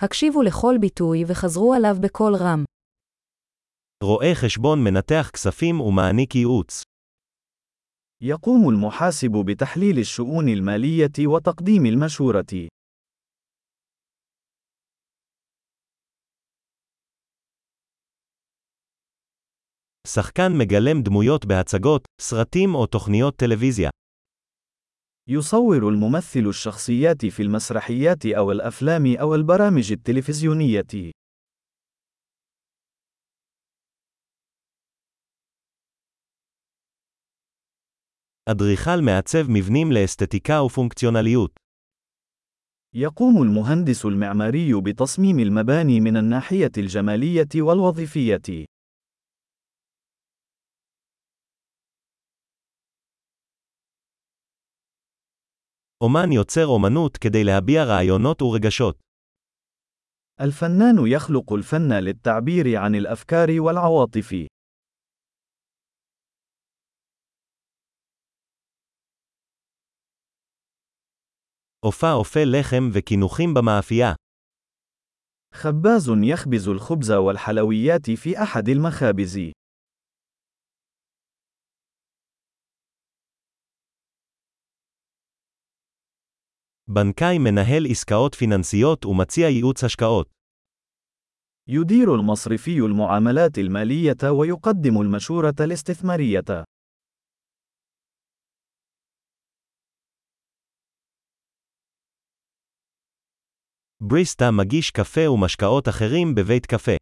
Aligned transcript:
הקשיבו 0.00 0.42
לכל 0.42 0.74
ביטוי 0.80 1.24
וחזרו 1.28 1.74
עליו 1.74 1.96
בקול 2.00 2.34
רם. 2.34 2.64
רואה 4.02 4.34
חשבון 4.34 4.84
מנתח 4.84 5.30
כספים 5.32 5.80
ומעניק 5.80 6.34
ייעוץ. 6.34 6.82
يقوم 8.22 8.68
المحاسب 8.68 9.30
بتحليل 9.46 9.98
الشؤون 9.98 10.48
المالية 10.48 11.26
وتقديم 11.26 11.86
المشورة. 11.86 12.68
שחקן 20.06 20.52
מגלם 20.58 21.02
דמויות 21.02 21.44
בהצגות, 21.44 22.04
סרטים 22.20 22.74
או 22.74 22.86
תוכניות 22.86 23.36
טלוויזיה. 23.36 23.90
يصور 25.27 25.89
الممثل 25.89 26.47
الشخصيات 26.47 27.25
في 27.25 27.43
المسرحيات 27.43 28.25
أو 28.25 28.51
الأفلام 28.51 29.15
أو 29.15 29.35
البرامج 29.35 29.91
التلفزيونية. 29.91 31.11
אדריכל 38.49 39.01
מעצב 39.01 39.49
מבנים 39.49 39.91
לאסתטיקה 39.91 40.61
ופונקציונליות. 40.61 41.51
يقوم 42.95 43.41
المهندس 43.43 44.05
المعماري 44.05 44.81
بتصميم 44.81 45.39
المباني 45.39 45.99
من 45.99 46.17
الناحية 46.17 46.71
الجمالية 46.77 47.49
والوظيفية. 47.55 48.65
אומן 56.03 56.31
יוצר 56.31 56.65
אומנות 56.67 57.17
כדי 57.17 57.43
להביע 57.43 57.83
רעיונות 57.83 58.41
ורגשות. 58.41 58.99
الفنان 60.41 61.07
يخلق 61.07 61.53
الفن 61.53 61.93
للتعبير 61.93 62.77
عن 62.77 62.95
الأفكار 62.95 63.47
والعواطف. 63.59 64.33
אופה 71.85 72.11
אופה 72.13 72.39
לחם 72.43 72.89
וקינוחים 72.93 73.53
במאפייה. 73.53 74.13
خباز 75.53 76.09
يخبز 76.23 76.67
الخبز 76.67 77.11
والحلويات 77.11 78.11
في 78.11 78.43
أحد 78.43 78.69
المخابز. 78.69 79.39
בנקאי 86.87 87.37
מנהל 87.39 87.85
עסקאות 87.89 88.35
פיננסיות 88.35 89.05
ומציע 89.05 89.49
ייעוץ 89.49 89.83
השקעות. 89.83 90.27
يدير 91.67 92.15
المصرفي 92.15 92.77
المعاملات 92.77 93.57
المالية 93.57 94.31
ويقدم 94.31 95.01
المشورة 95.01 95.55
الاستثمارية. 95.59 96.63
בריסטה 104.01 104.51
מגיש 104.51 104.91
קפה 104.91 105.29
ומשקאות 105.29 105.87
אחרים 105.87 106.35
בבית 106.35 106.65
קפה. 106.65 106.97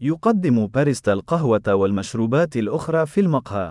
يقدم 0.00 0.66
باريستا 0.66 1.12
القهوة 1.12 1.74
والمشروبات 1.74 2.56
الأخرى 2.56 3.06
في 3.06 3.20
المقهى. 3.20 3.70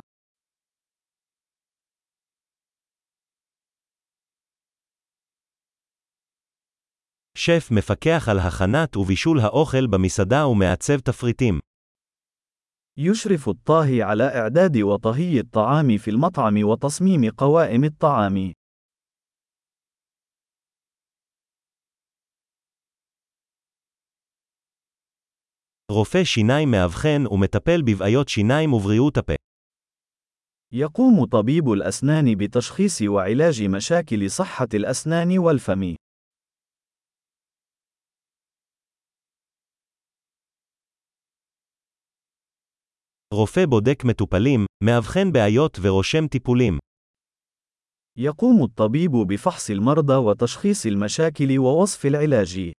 שף 7.43 7.69
מפקח 7.71 8.29
על 8.29 8.39
הכנת 8.39 8.97
ובישול 8.97 9.39
האוכל 9.39 9.87
במסעדה 9.87 10.47
ומעצב 10.47 10.99
תפריטים. 10.99 11.59
يشرف 12.97 13.49
الطاهي 13.49 14.01
على 14.01 14.23
إعداد 14.23 14.77
وطهي 14.77 15.39
الطعام 15.39 15.97
في 15.97 16.11
المطعم 16.11 16.63
وتصميم 16.63 17.29
قوائم 17.29 17.83
الطعام. 17.83 18.53
רופא 25.91 26.23
שיניים 26.23 26.71
מאבחן 26.71 27.23
ומטפל 27.31 27.81
בבעיות 27.81 28.29
שיניים 28.29 28.73
ובריאות 28.73 29.17
הפה. 29.17 29.33
يقوم 30.73 31.25
طبيب 31.25 31.71
الأسنان 31.71 32.35
بتشخيص 32.35 33.01
وعلاج 33.01 33.63
مشاكل 33.63 34.31
صحة 34.31 34.67
الأسنان 34.73 35.37
والفم. 35.39 35.95
רופא 43.33 43.65
בודק 43.65 44.03
מטופלים, 44.05 44.65
מאבחן 44.83 45.31
בעיות 45.31 45.79
ורושם 45.81 46.27
טיפולים. 46.27 46.77
يقوم 48.17 48.63
الطبيب 48.63 49.11
بفحص 49.11 49.69
المرضى 49.69 50.13
وتشخيص 50.13 50.85
المشاكل 50.85 51.59
ووصف 51.59 52.05
العلاج. 52.05 52.71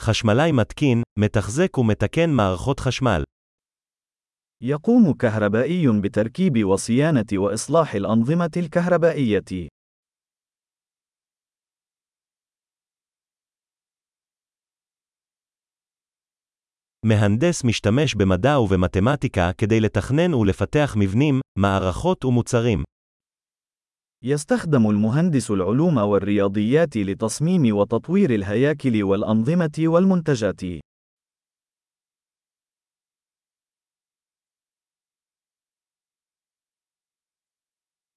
חשמלאי 0.00 0.52
מתקין, 0.52 1.02
מתחזק 1.18 1.78
ומתקן 1.78 2.30
מערכות 2.30 2.80
חשמל. 2.80 3.22
يقوم 4.62 5.12
كهربائي 5.12 6.00
بتركيب 6.00 6.64
وصيانة 6.64 7.26
وإصلاح 7.32 7.94
الأنظمة 7.94 8.50
الكهربائية. 8.56 9.68
מהנדס 17.06 17.64
משתמש 17.64 18.14
במדע 18.14 18.58
ובמתמטיקה 18.58 19.50
כדי 19.58 19.80
לתכנן 19.80 20.34
ולפתח 20.34 20.94
מבנים, 20.98 21.40
מערכות 21.58 22.24
ומוצרים. 22.24 22.82
يستخدم 24.22 24.90
المهندس 24.90 25.50
العلوم 25.50 25.96
والرياضيات 25.96 26.96
لتصميم 26.96 27.76
وتطوير 27.76 28.30
الهياكل 28.30 29.02
والأنظمة 29.02 29.78
والمنتجات. 29.86 30.60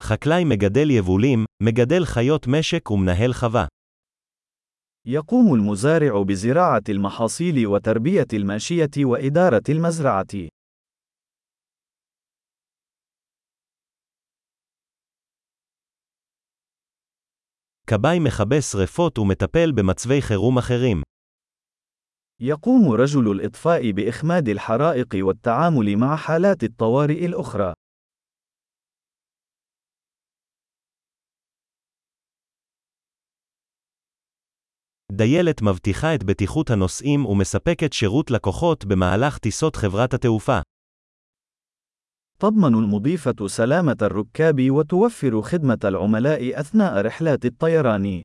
חקלאי 0.04 0.44
מגדל 0.44 0.92
יבולים, 0.92 1.46
מגדל 1.64 2.06
חיות 2.06 2.48
משק 2.48 2.92
ומנהל 2.92 3.34
חווה. 3.34 3.66
يقوم 5.06 5.54
المزارع 5.54 6.22
بزراعة 6.22 6.84
المحاصيل 6.90 7.68
وتربية 7.68 8.28
الماشية 8.34 8.90
وإدارة 8.98 9.64
المزرعة. 9.70 10.50
כבאי 17.88 18.20
מכבה 18.20 18.62
שרפות 18.62 19.20
ומטפל 19.20 19.72
במצבי 19.72 20.22
חירום 20.22 20.58
אחרים. 20.58 21.02
يقوم 22.42 22.92
رجل 22.92 23.32
الإطفاء 23.32 23.92
بإخماد 23.92 24.50
الحرائق 24.50 25.08
والتعامل 25.16 25.98
مع 25.98 26.16
حالات 26.16 26.64
الطوارئ 26.64 27.26
الأخرى. 27.26 27.74
דיילת 35.12 35.62
מבטיחה 35.62 36.16
את 36.16 36.24
בטיחות 36.24 36.70
הנוסעים 36.70 37.26
ומספקת 37.26 37.94
שירות 37.94 38.32
לקוחות 38.32 38.86
במהלך 38.86 39.38
טיסות 39.38 39.76
חברת 39.76 40.14
התעופה. 40.14 40.60
تضمن 42.40 42.74
المضيفة 42.76 43.48
سلامة 43.48 43.98
الركاب 44.02 44.72
وتوفر 44.72 45.42
خدمة 45.42 45.80
العملاء 45.84 46.60
أثناء 46.60 47.02
رحلات 47.02 47.46
الطيران. 47.46 48.22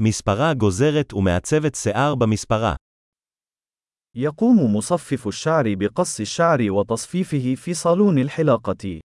מספרה 0.00 0.54
גוזרת 0.54 1.12
ומעצבת 1.14 1.74
שיער 1.74 2.14
במספרה. 2.14 2.74
يقوم 4.16 4.76
مصفف 4.76 5.28
الشعر 5.28 5.74
بقص 5.74 6.20
الشعر 6.20 6.70
وتصفيفه 6.70 7.54
في 7.54 7.74
صالون 7.74 8.18
الحلاقة. 8.18 9.05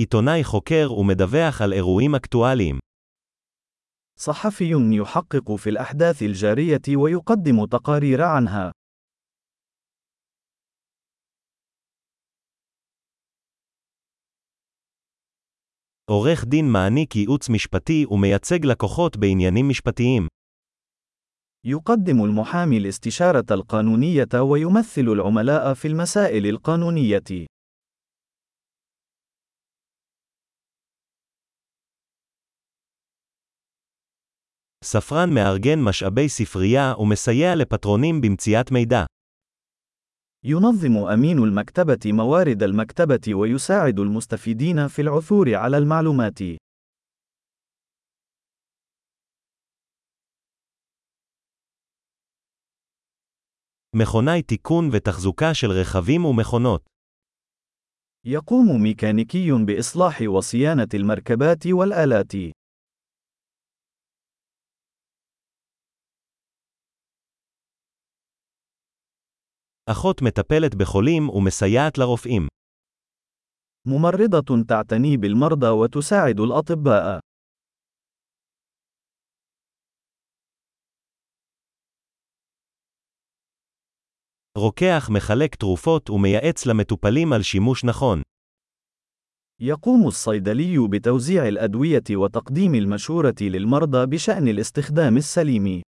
עיתונאי 0.00 0.44
חוקר 0.44 0.92
ומדווח 0.92 1.62
על 1.62 1.72
אירועים 1.72 2.14
אקטואליים. 2.14 2.78
صحفي 4.18 4.72
يحقق 4.92 5.56
في 5.56 5.70
الأحداث 5.70 6.22
الجارية 6.22 6.96
ويقدم 6.96 7.66
تقارير 7.66 8.22
عنها. 8.22 8.72
עורך 16.10 16.44
דין 16.44 16.72
מעניק 16.72 17.16
ייעוץ 17.16 17.50
משפטי 17.50 18.06
ומייצג 18.10 18.66
לקוחות 18.66 19.16
בעניינים 19.16 19.68
משפטיים. 19.68 20.28
يقدم 21.66 22.24
المحامي 22.24 22.78
الاستشارة 22.78 23.46
القانونية 23.50 24.40
ويمثل 24.40 25.08
العملاء 25.08 25.74
في 25.74 25.88
المسائل 25.88 26.46
القانونية. 26.46 27.46
ספרן 34.86 35.34
מארגן 35.34 35.82
משאבי 35.82 36.28
ספרייה 36.28 36.94
ומסייע 36.98 37.54
לפטרונים 37.54 38.20
במציאת 38.20 38.72
מידע. 38.72 39.04
ينظم 40.44 40.96
أمين 40.96 41.38
المكتبة 41.38 42.12
موارد 42.12 42.62
المكتبة 42.62 43.34
ويساعد 43.34 43.98
المستفيدين 43.98 44.88
في 44.88 45.02
العثور 45.02 45.54
على 45.54 45.78
المعلومات. 45.78 46.38
מכונאי 53.96 54.42
תיקון 54.42 54.88
ותחזוקה 54.92 55.54
של 55.54 55.70
רכבים 55.70 56.24
ומכונות. 56.24 56.86
يقوم 58.26 58.82
ميكانيكي 58.82 59.52
بإصلاح 59.52 60.22
وصيانة 60.22 60.88
المركبات 60.94 61.66
والآلات. 61.66 62.55
אחות 69.90 70.22
מטפלת 70.22 70.74
בחולים 70.74 71.28
ומסייעת 71.28 71.98
לרופאים. 71.98 72.46
ممرضة 73.86 74.64
تعتني 74.68 75.16
بالمرضى 75.16 75.68
وتساعد 75.68 76.40
الأطباء. 76.40 77.20
רוקח 84.58 85.08
מחלק 85.10 85.54
תרופות 85.54 86.10
ומייעץ 86.10 86.66
למטופלים 86.66 87.32
על 87.32 87.42
שימוש 87.42 87.84
נכון. 87.84 88.22
يقوم 89.60 90.06
الصيدلي 90.06 90.88
بتوزيع 90.88 91.48
الأدوية 91.48 92.04
وتقديم 92.10 92.74
المشورة 92.74 93.34
للمرضى 93.40 94.06
بشأن 94.06 94.48
الاستخدام 94.48 95.16
السليم. 95.16 95.82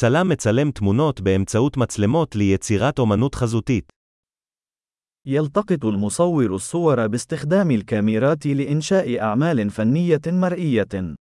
צלם 0.00 0.28
מצלם 0.28 0.70
תמונות 0.70 1.20
באמצעות 1.20 1.76
מצלמות 1.76 2.36
ליצירת 2.36 2.98
אומנות 2.98 3.34
חזותית. 3.34 3.92
يلتقط 5.26 5.84
المصور 5.84 6.54
الصور 6.54 7.06
باستخدام 7.06 7.70
الكاميرات 7.70 8.46
لإنشاء 8.46 9.20
أعمال 9.20 9.70
فنية 9.70 10.20
مرئية. 10.26 11.14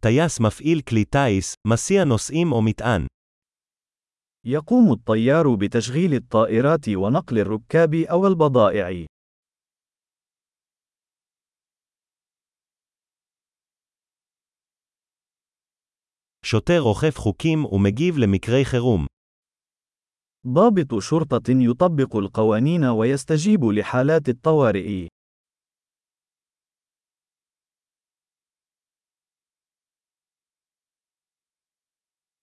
טייס 0.00 0.40
מפעיל 0.40 0.80
כלי 0.80 1.04
טיס, 1.04 1.54
מסיע 1.66 2.04
נוסעים 2.04 2.52
או 2.52 2.62
מטען. 2.62 3.06
يقوم 4.46 4.92
الطيار 4.92 5.54
بتشغيل 5.54 6.14
الطائرات 6.14 6.88
ونقل 6.88 7.38
الركاب 7.38 7.94
أو 7.94 8.26
البضائع. 8.26 9.07
שוטר 16.48 16.82
אוכף 16.82 17.18
חוקים 17.18 17.64
ומגיב 17.64 18.18
למקרי 18.18 18.64
חירום. 18.64 19.06
ضابط 20.46 21.00
شرطة 21.00 21.50
يطبق 21.50 22.16
القوانين 22.16 22.84
ويستجيب 22.84 23.64
لحالات 23.64 24.28
الطوارئ. 24.28 25.08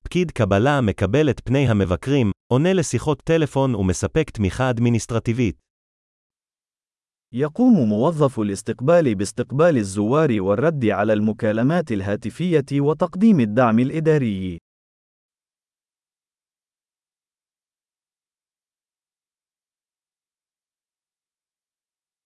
פקיד 0.04 0.32
קבלה 0.32 0.82
מקבל 0.82 1.30
את 1.30 1.40
פני 1.40 1.68
המבקרים, 1.68 2.32
עונה 2.52 2.74
לשיחות 2.74 3.22
טלפון 3.22 3.76
ומספק 3.76 4.30
תמיכה 4.30 4.70
אדמיניסטרטיבית. 4.70 5.65
يقوم 7.34 7.90
موظف 7.90 8.40
الاستقبال 8.40 9.16
باستقبال 9.16 9.78
الزوار 9.78 10.42
والرد 10.42 10.86
على 10.86 11.14
المكالمات 11.14 11.92
الهاتفية 11.92 12.82
وتقديم 12.82 13.40
الدعم 13.40 13.80
الإداري. 13.80 14.60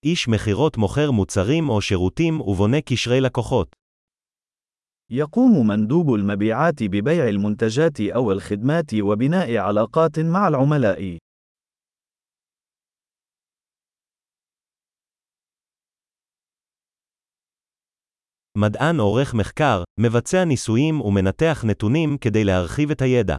איש 0.06 0.28
מכירות 0.28 0.78
מוכר 0.78 1.12
מוצרים 1.12 1.70
או 1.70 1.82
שירותים 1.82 2.42
ובונה 2.42 2.82
קשרי 2.82 3.22
לקוחות. 3.22 3.76
يقوم 5.10 5.68
مندوب 5.68 6.14
المبيعات 6.14 6.84
ببيع 6.84 7.30
المنتجات 7.30 8.02
أو 8.02 8.32
الخدمات 8.32 8.94
وبناء 8.94 9.58
علاقات 9.58 10.20
مع 10.20 10.48
العملاء. 10.48 11.18
מדען 18.58 19.00
עורך 19.00 19.34
מחקר, 19.34 19.84
מבצע 20.00 20.44
ניסויים 20.46 21.02
ומנתח 21.02 21.64
נתונים 21.68 22.18
כדי 22.18 22.44
להרחיב 22.44 22.92
את 22.92 23.02
הידע. 23.02 23.36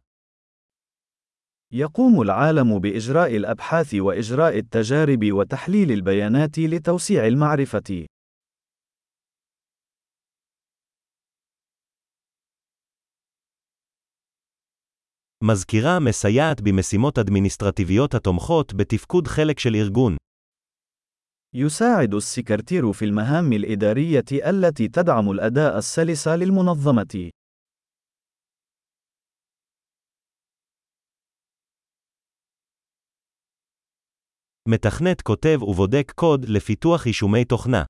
يقوم 1.73 2.21
العالم 2.21 2.79
بإجراء 2.79 3.35
الأبحاث 3.35 3.93
وإجراء 3.93 4.57
التجارب 4.57 5.31
وتحليل 5.31 5.91
البيانات 5.91 6.59
لتوسيع 6.59 7.27
المعرفة. 7.27 8.05
מזכירה 15.43 15.99
מסייעת 15.99 16.61
במשימות 16.61 17.17
אדמיניסטרטיביות 17.19 18.13
התומכות 18.13 18.73
בתפקוד 18.73 19.27
חלק 19.27 19.59
של 19.59 19.75
ארגון. 19.75 20.15
يساعد 21.53 22.13
السكرتير 22.13 22.93
في 22.93 23.05
المهام 23.05 23.53
الإدارية 23.53 24.25
التي 24.31 24.87
تدعم 24.87 25.31
الأداء 25.31 25.77
السلس 25.77 26.27
للمنظمة. 26.27 27.29
מתכנת 34.69 35.21
כותב 35.21 35.63
ובודק 35.63 36.11
קוד 36.15 36.45
לפיתוח 36.45 37.07
יישומי 37.07 37.45
תוכנה. 37.45 37.85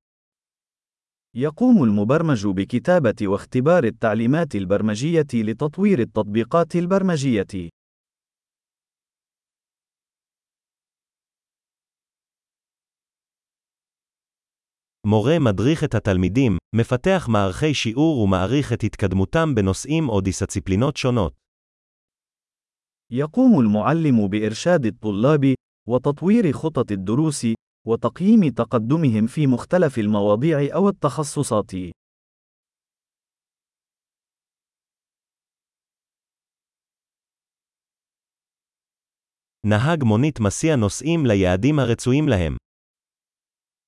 يقوم 1.34 1.84
المبرمج 1.84 2.46
بكتابة 2.46 3.28
واختبار 3.28 3.84
التعليمات 3.84 4.54
البرمجية 4.54 5.26
لتطوير 5.34 5.98
التطبيقات 5.98 6.76
البرمجية. 6.76 7.68
מורה 15.06 15.38
מדריך 15.38 15.84
את 15.84 15.94
התלמידים, 15.94 16.56
מפתח 16.76 17.26
מערכי 17.28 17.74
שיעור 17.74 18.18
ומעריך 18.18 18.72
את 18.72 18.84
התקדמותם 18.84 19.54
בנושאים 19.54 20.08
או 20.08 20.20
דיסציפלינות 20.20 20.96
שונות. 20.96 21.32
يقوم 23.12 23.60
المعلم 23.60 24.28
بإرشاد 24.28 24.86
الطلاب 24.86 25.54
وتطوير 25.88 26.52
خطط 26.52 26.92
الدروس 26.92 27.46
وتقييم 27.86 28.48
تقدمهم 28.48 29.26
في 29.26 29.46
مختلف 29.46 29.98
المواضيع 29.98 30.74
أو 30.74 30.88
التخصصات. 30.88 31.72
נהג 39.66 40.04
מונית 40.04 40.40
מסיע 40.40 40.76
נוסעים 40.76 41.26
ליעדים 41.26 41.78
הרצויים 41.78 42.28
להם. 42.28 42.61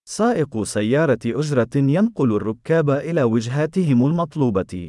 سائق 0.08 0.62
سيارة 0.62 1.18
أجرة 1.26 1.76
ينقل 1.76 2.36
الركاب 2.36 2.90
إلى 2.90 3.22
وجهاتهم 3.22 4.06
المطلوبة. 4.06 4.88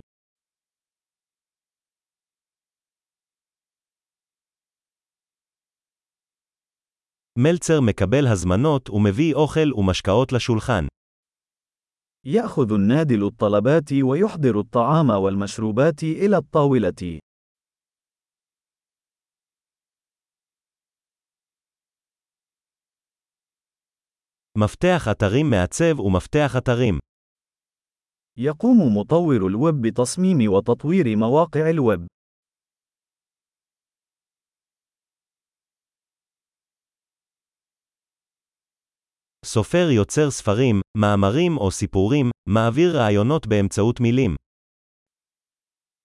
מלצר 7.37 7.81
מקבל 7.81 8.27
הזמנות 8.27 8.89
ומביא 8.89 9.35
אוכל 9.35 9.73
ומשקאות 9.73 10.31
לשולחן. 10.33 10.87
يأخذ 12.25 12.73
النادل 12.73 13.23
الطلبات 13.27 13.93
ويحضر 13.93 14.59
الطعام 14.59 15.09
والمشروبات 15.09 16.03
إلى 16.03 16.37
الطاولة. 16.37 17.19
מפתח 24.57 25.07
אתרים 25.11 25.49
מעצב 25.49 25.99
ומפתח 25.99 26.55
אתרים. 26.57 26.99
يقوم 28.37 28.97
مطور 28.97 29.47
الويب 29.47 29.81
بتصميم 29.81 30.51
وتطوير 30.53 31.17
مواقع 31.17 31.69
الويب. 31.69 32.07
סופר 39.45 39.89
יוצר 39.91 40.29
ספרים, 40.29 40.81
מאמרים 40.97 41.57
או 41.57 41.71
סיפורים, 41.71 42.29
מעביר 42.49 42.97
רעיונות 42.97 43.47
באמצעות 43.47 43.99
מילים. 43.99 44.35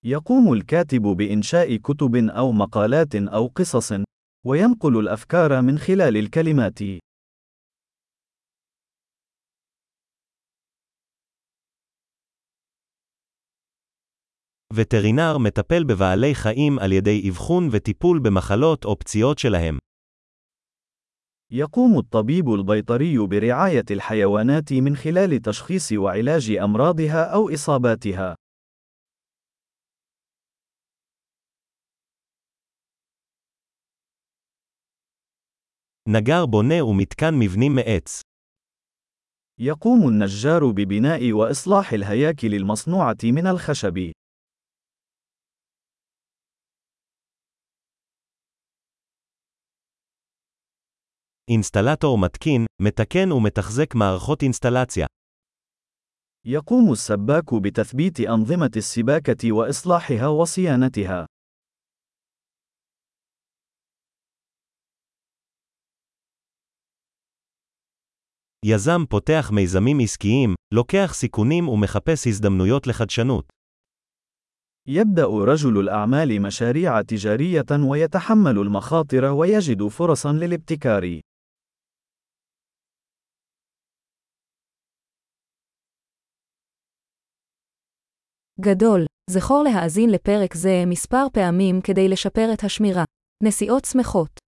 يقوم 0.05 0.53
الكاتب 0.53 1.03
بإنشاء 1.03 1.77
كتب 1.77 2.17
أو 2.17 2.53
مقالات 2.53 3.15
أو 3.15 3.47
قصص، 3.47 3.93
وينقل 4.47 4.99
الأفكار 4.99 5.63
من 5.63 5.79
خلال 5.79 6.17
الكلمات. 6.17 6.79
וטרינר 14.73 15.39
מטפל 15.39 15.85
בבעלי 15.85 16.35
חיים 16.35 16.79
על 16.79 16.93
ידי 16.93 17.29
אבחון 17.29 17.69
וטיפול 17.73 18.19
במחלות 18.19 18.85
או 18.85 18.99
פציעות 18.99 19.39
שלהם. 19.39 19.79
يقوم 21.51 21.99
الطبيب 21.99 22.49
البيطري 22.49 23.19
برعاية 23.27 23.85
الحيوانات 23.91 24.73
من 24.73 24.97
خلال 24.97 25.43
تشخيص 25.43 25.93
وعلاج 25.93 26.51
أمراضها 26.51 27.35
أو 27.35 27.51
إصاباتها. 27.55 28.35
נגר 36.09 36.47
בונה 36.47 36.85
ומתקן 36.85 37.35
מבנים 37.39 37.75
מעץ. 37.75 38.21
يقوم 39.61 40.09
النجار 40.09 40.71
ببناء 40.71 41.33
وإصلاح 41.33 41.93
الهياكل 41.93 42.55
المصنوعة 42.55 43.17
من 43.25 43.47
الخشب. 43.47 44.13
אינסטלטור 51.51 52.19
מתקין, 52.19 52.67
מתקן 52.83 53.33
ומתחזק 53.33 53.95
מערכות 53.95 54.43
אינסטלציה. 54.43 55.07
يقوم 56.47 56.93
السباك 56.93 57.55
بتثبيت 57.55 58.21
أنظمة 58.21 58.71
السباكة 58.77 59.53
وإصلاحها 59.53 60.27
وصيانتها. 60.27 61.27
יזם 68.65 69.07
פותח 69.11 69.51
מיזמים 69.53 69.99
עסקיים, 70.01 70.55
לוקח 70.75 71.13
סיכונים 71.15 71.69
ומחפש 71.69 72.27
הזדמנויות 72.27 72.87
לחדשנות. 72.87 73.45
يبدأ 74.89 75.27
رجل 75.27 75.81
الأعمال 75.81 76.43
مشاريع 76.43 77.03
تجارية 77.03 77.67
ويتحمل 77.89 78.59
المخاطر 78.59 79.25
ويجد 79.25 79.89
فرصا 79.89 80.33
للابتكار. 80.33 81.21
גדול, 88.62 89.06
זכור 89.30 89.64
להאזין 89.64 90.10
לפרק 90.10 90.54
זה 90.54 90.84
מספר 90.88 91.28
פעמים 91.34 91.82
כדי 91.82 92.10
לשפר 92.10 92.54
את 92.54 92.64
השמירה. 92.64 93.04
נסיעות 93.44 93.86
שמחות 93.86 94.42